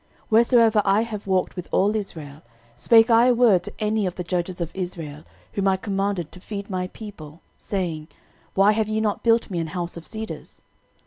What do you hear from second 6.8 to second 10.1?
people, saying, Why have ye not built me an house of